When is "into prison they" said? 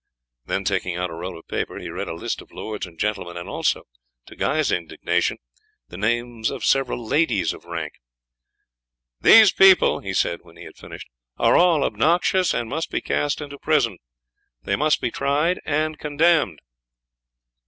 13.41-14.75